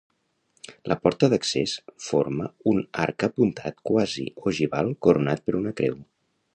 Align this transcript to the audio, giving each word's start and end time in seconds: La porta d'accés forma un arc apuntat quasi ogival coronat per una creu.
La 0.91 0.95
porta 1.03 1.29
d'accés 1.33 1.75
forma 2.07 2.49
un 2.73 2.81
arc 3.05 3.27
apuntat 3.31 3.79
quasi 3.91 4.27
ogival 4.53 4.93
coronat 5.09 5.45
per 5.49 5.59
una 5.63 5.77
creu. 5.83 6.05